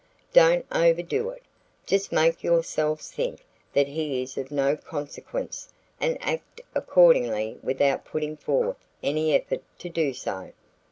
[0.33, 1.43] Don't overdo it.
[1.85, 8.35] Just make yourselves think that he is of no consequence and act accordingly without putting
[8.35, 10.53] forth any effort to do so.